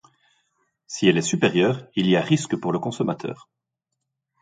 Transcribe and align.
Si 0.87 1.07
elle 1.07 1.19
est 1.19 1.21
supérieure, 1.21 1.85
il 1.95 2.07
y 2.07 2.15
a 2.15 2.21
risque 2.23 2.55
pour 2.59 2.73
le 2.73 2.79
consommateur. 2.79 3.51